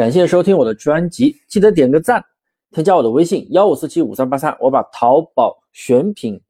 [0.00, 2.24] 感谢收听我的专辑，记得点个赞，
[2.70, 6.40] 添加我的微信幺五四七五三八三，我把淘宝选品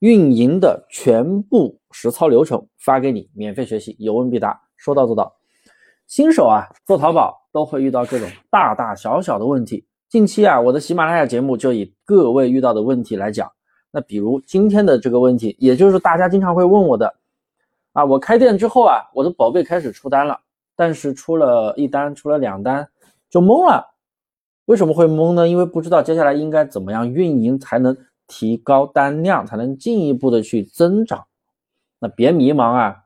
[0.00, 5.36] 运营的全部实操流程发给你，免费学习，有问必答，说到做到。
[6.08, 9.86] 新手啊，做淘宝都会遇到各种大大小小的问题。
[10.08, 13.48] 近期啊，我的喜马拉雅节目就以各位遇到的问题来讲。
[13.92, 17.14] 那比如今天的这个问题，也就是大家经常会问我的
[17.92, 20.40] 啊，我开店之后啊，我的宝贝开始出单了，
[20.74, 22.88] 但是出了一单，出了两单
[23.36, 23.92] 就懵了。
[24.64, 25.46] 为什么会懵呢？
[25.46, 27.94] 因为不知道接下来应该怎么样运营才能
[28.26, 31.26] 提高单量，才能进一步的去增长。
[31.98, 32.96] 那别迷茫啊，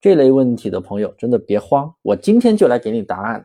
[0.00, 3.44] 这类问题的朋友真的别慌，我今天就来给你答案。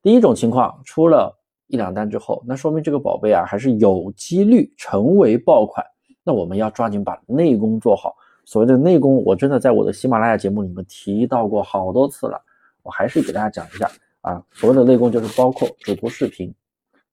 [0.00, 5.84] 第一种情况，出了一两单之后，那说明这个宝贝啊还是有几率成为爆款。
[6.24, 8.16] 那我们要抓紧把内功做好。
[8.46, 12.40] 所谓的内功，我真的在我的喜马拉雅节目里面提到过好多次了，
[12.82, 13.86] 我还是给大家讲一下
[14.20, 14.42] 啊。
[14.52, 16.54] 所谓的内功就是包括主图视频，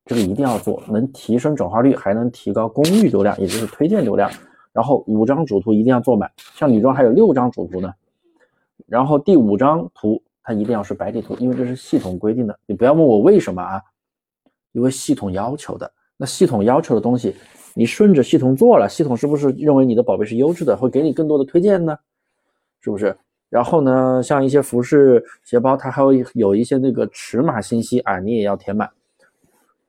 [0.05, 4.29] 这个一定要做，能提升转化率，还能提高公域流量，也就是推荐流量。
[4.71, 7.93] 然后五张主图一定要做满，像女装还有六张主图呢。
[8.85, 12.59] 然后第五张图它一定要是白底图，因为这是系统规定的。
[12.65, 13.81] 你不要问我为什么啊，
[14.71, 15.91] 因为系统要求的。
[16.15, 17.35] 那系统要求的东西。
[17.79, 21.95] 你顺着系统做了，系统是不是认为你的宝贝是优质的，会给你更多的推荐呢？
[22.81, 23.15] 是不是？
[23.49, 28.89] 然后呢，像一些服饰鞋包，它还会有一些那个尺码信息啊，你也要填满。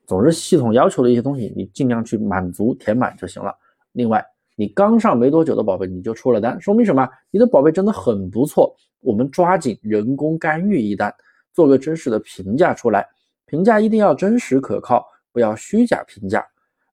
[0.06, 3.55] 总之，系统要求的一些东西，你尽量去满足填满就行了。
[3.92, 4.25] 另外，
[4.56, 7.09] 你刚上没多久的宝贝你就出了单，说明什么？
[7.31, 8.75] 你的宝贝真的很不错。
[9.00, 11.15] 我们抓紧人工干预一单，
[11.53, 13.06] 做个真实的评价出来，
[13.47, 16.45] 评价一定要真实可靠，不要虚假评价。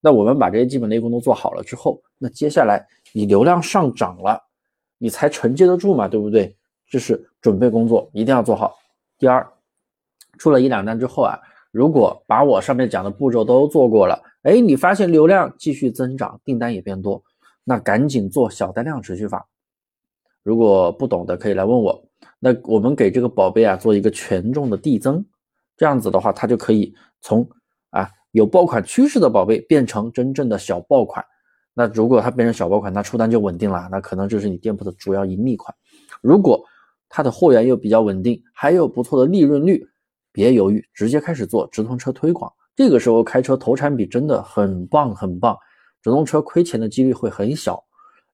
[0.01, 4.39] 那我们把这些基本内功都做好了之后，那接下来你流量上涨了，
[4.97, 6.55] 你才承接得住嘛，对不对？
[6.87, 8.75] 这是准备工作一定要做好。
[9.17, 9.45] 第二，
[10.37, 11.39] 出了一两单之后啊，
[11.71, 17.23] 如果把我上面讲的步骤都做过了，哎，你发现流量继续增长，订单也变多，
[17.63, 19.47] 那赶紧做小单量持续法。
[20.43, 22.03] 如果不懂的可以来问我。
[22.39, 25.25] 那我们给这个宝贝啊做一个权重的递增，
[25.75, 27.47] 这样子的话，它就可以从
[27.89, 28.09] 啊。
[28.31, 31.25] 有爆款趋势的宝贝变成真正的小爆款，
[31.77, 35.75] 那如果它变成小爆款，那出单就稳定了，那可能就是你店铺的主要盈利款。
[36.21, 36.63] 如果
[37.09, 39.85] 它的货源又比较稳定，还有不错的利润率，
[40.31, 42.51] 别犹豫，直接开始做直通车推广。
[42.77, 45.57] 这个时候开车投产比真的很棒很棒，
[46.01, 47.83] 直通车亏钱的几率会很小，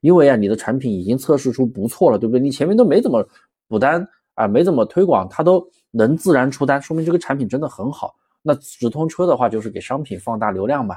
[0.02, 2.40] 因为啊你的产品已经测试出不错了，对不对？
[2.40, 3.28] 你前面都没怎么
[3.68, 8.13] 补单啊，没怎么推广，它都能自然出单，说明这个产品真的很好。
[8.44, 10.96] 那直通车的话，就是给商品放大流量嘛。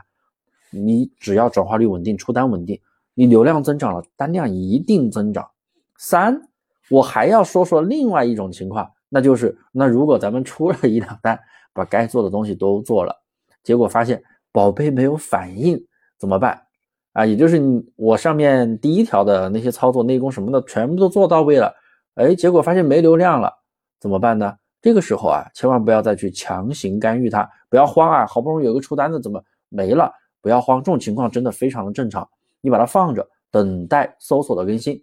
[0.74, 2.80] 你只要转化率稳定，出单稳定，
[3.14, 5.48] 你流量增长了，单量一定增长。
[5.96, 6.40] 三，
[6.90, 11.38] 我还要说说另外一种情况，那就是那如果咱们出了一两单，
[11.72, 13.14] 把该做的东西都做了，
[13.62, 15.80] 结果发现宝贝没有反应，
[16.18, 16.60] 怎么办？
[17.12, 21.72] 啊，也就是你我上面第一条的那些操作内功什么的全部都做到位了，
[22.14, 23.52] 哎，结果发现没流量了，
[24.00, 24.56] 怎么办呢？
[24.82, 28.26] 这个时候啊，千万不要再去强行干预它，不要慌啊！
[28.26, 30.12] 好不容易有个出单的，怎么没了？
[30.44, 32.28] 不要慌，这种情况真的非常的正常。
[32.60, 35.02] 你把它放着，等待搜索的更新，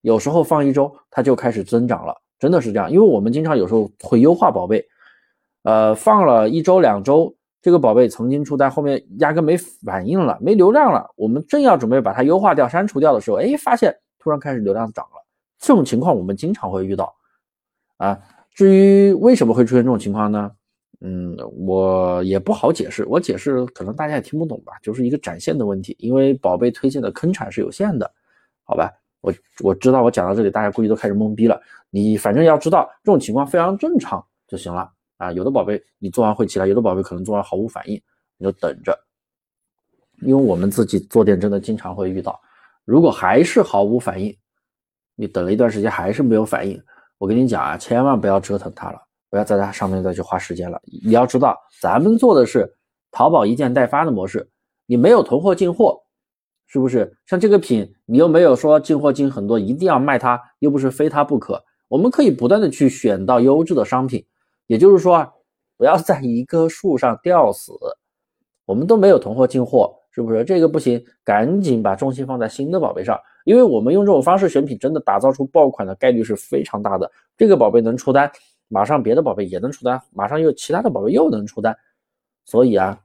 [0.00, 2.90] 有时候放一周，它就开始增长了，真的是这样。
[2.90, 4.84] 因为我们经常有时候会优化宝贝，
[5.62, 11.08] 呃，放了一周两周，这个宝贝曾经出单，后面压根没反应了，没流量了。
[11.14, 15.24] 我们正要准备把它优化掉、删除掉的时候，哎，发现突然开始流量涨了。
[15.60, 17.14] 这种情况我们经常会遇到，
[17.98, 18.18] 啊。
[18.52, 20.50] 至于为什么会出现这种情况呢？
[21.00, 23.04] 嗯，我也不好解释。
[23.06, 25.96] 我解释可能大家也听不懂吧，就是一个展现的问题。
[25.98, 28.10] 因为宝贝推荐的坑产是有限的，
[28.64, 28.90] 好吧？
[29.22, 31.60] 我我知道，我讲到这里，大家估计都开始懵逼了。
[31.90, 35.32] 你反正要知道，这种情况非常正常就行了啊。
[35.32, 38.00] 有的宝贝你做完会起来，有的宝贝可能做完毫无反应，
[38.38, 38.98] 你就等着。
[40.22, 42.38] 因为我们自己做店真的经常会遇到，
[42.84, 44.36] 如果还是毫无反应，
[45.16, 46.82] 你等了一段时间还是没有反应。
[47.16, 50.80] 我跟你讲啊，千万不要折腾它了，不要在它上面再去花时间了。
[51.04, 52.76] 你要知道，咱们做的是
[53.10, 54.50] 淘宝一件代发的模式，
[54.86, 55.98] 你没有囤货进货，
[56.66, 57.16] 是不是？
[57.26, 61.62] 像这个品，你又没有说进货进很多，一定要卖它，又不是非它不可。
[61.88, 64.24] 我们可以不断的去选到优质的商品，
[64.66, 65.32] 也就是说啊，
[65.76, 67.72] 不要在一棵树上吊死。
[68.64, 70.44] 我们都没有囤货进货，是不是？
[70.44, 73.18] 这个不行，赶紧把重心放在新的宝贝上。
[73.44, 77.10] 因为我们用这种方式选品，真的打造出爆款的概率是非常大的。
[77.36, 78.30] 这个宝贝能出单，
[78.72, 81.76] 马上别的宝贝也能出单马上又其他的宝贝又能出单。
[82.44, 82.98] 所以啊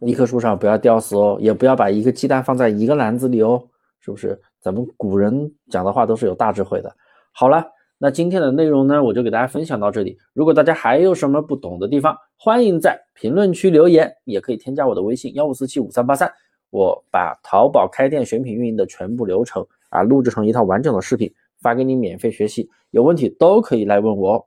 [0.00, 3.66] 一棵树上不要吊死哦也不要把一个鸡蛋放在一个篮子里哦
[4.00, 4.38] 是不是？
[4.60, 6.94] 咱们古人讲的话都是有大智慧的。
[7.32, 7.64] 好了
[7.96, 10.18] 那今天的内容呢我就给大家分享到这里。
[10.34, 16.30] 如果大家还有什么不懂的地方欢迎在评论区留言也可以添加我的微信幺五四七五三八三。
[16.70, 21.32] 我把淘宝开店选品运营的全部流程啊录制成一套完整的视频
[21.64, 24.46] 发给你免费学习有问题都可以来问我。